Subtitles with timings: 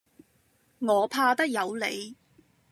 [0.79, 2.15] 我怕得有理。